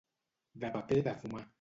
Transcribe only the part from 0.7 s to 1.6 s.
paper de fumar.